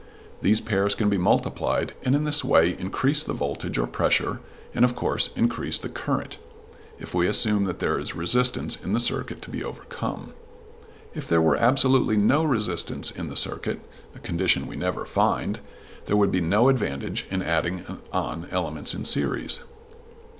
These 0.41 0.61
pairs 0.61 0.95
can 0.95 1.09
be 1.11 1.19
multiplied, 1.19 1.93
and 2.01 2.15
in 2.15 2.23
this 2.23 2.43
way 2.43 2.75
increase 2.79 3.23
the 3.23 3.35
voltage 3.35 3.77
or 3.77 3.85
pressure, 3.85 4.39
and, 4.73 4.83
of 4.83 4.95
course, 4.95 5.29
increase 5.35 5.77
the 5.77 5.89
current, 5.89 6.39
if 6.99 7.13
we 7.13 7.27
assume 7.27 7.65
that 7.65 7.77
there 7.77 7.99
is 7.99 8.15
resistance 8.15 8.75
in 8.83 8.93
the 8.93 8.99
circuit 8.99 9.43
to 9.43 9.51
be 9.51 9.63
overcome. 9.63 10.33
If 11.13 11.27
there 11.27 11.39
were 11.39 11.55
absolutely 11.55 12.17
no 12.17 12.43
resistance 12.43 13.11
in 13.11 13.29
the 13.29 13.35
circuit 13.37 13.79
a 14.15 14.19
condition 14.19 14.65
we 14.65 14.75
never 14.75 15.05
find 15.05 15.59
there 16.07 16.17
would 16.17 16.31
be 16.31 16.41
no 16.41 16.67
advantage 16.67 17.27
in 17.29 17.43
adding 17.43 17.99
on 18.11 18.47
elements 18.49 18.95
in 18.95 19.05
series. 19.05 19.59